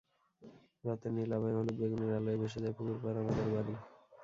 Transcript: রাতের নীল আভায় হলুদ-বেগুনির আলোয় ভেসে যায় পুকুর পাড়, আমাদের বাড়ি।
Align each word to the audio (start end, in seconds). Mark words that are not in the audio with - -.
রাতের 0.83 1.11
নীল 1.15 1.31
আভায় 1.37 1.55
হলুদ-বেগুনির 1.57 2.17
আলোয় 2.17 2.39
ভেসে 2.41 2.59
যায় 2.63 2.75
পুকুর 2.77 2.97
পাড়, 3.01 3.17
আমাদের 3.21 3.47
বাড়ি। 3.53 3.73